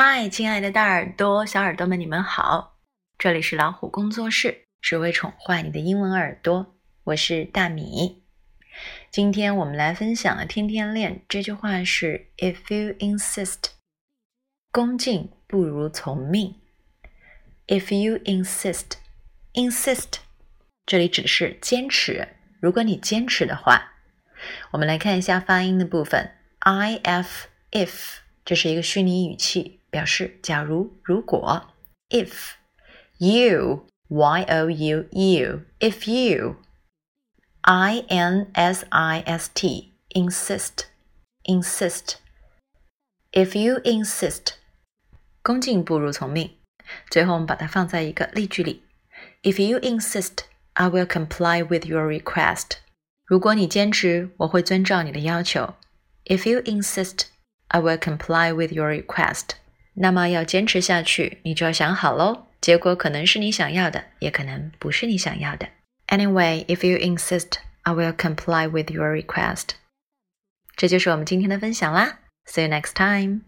[0.00, 2.76] 嗨，亲爱的大耳朵、小耳朵们，你们好！
[3.18, 6.76] 这里是老虎工作室，只为宠坏你的英文耳朵。
[7.02, 8.22] 我是大米。
[9.10, 13.70] 今天我们来分享的天天练这句话是：If you insist，
[14.70, 16.54] 恭敬不如从命。
[17.66, 20.18] If you insist，insist，
[20.86, 22.36] 这里指的是坚持。
[22.60, 23.94] 如果你坚持的话，
[24.70, 26.36] 我们来看一下发音的部分。
[26.60, 29.77] I f if，这是一个虚拟语气。
[29.89, 31.69] 表示假如、如果。
[32.09, 32.53] If
[33.17, 36.57] you y o u u if you
[37.61, 40.85] i n s i s t insist
[41.43, 42.17] insist
[43.31, 44.53] if you insist
[45.41, 46.51] 恭敬不如从命。
[47.09, 48.83] 最后我们把它放在一个例句里。
[49.41, 52.77] If you insist, I will comply with your request.
[53.25, 55.75] 如果你坚持，我会遵照你的要求。
[56.25, 57.25] If you insist,
[57.67, 59.55] I will comply with your request.
[60.00, 62.46] 那么要坚持下去，你就要想好喽。
[62.60, 65.68] 结果可能是你想要的，也可能不是你想要的。
[66.08, 69.70] Anyway, if you insist, I will comply with your request.
[70.76, 72.18] 这就是我们今天的分享啦。
[72.46, 73.42] See you next time.